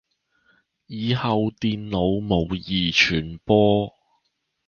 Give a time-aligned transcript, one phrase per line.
[0.87, 3.93] 以後電腦模擬傳播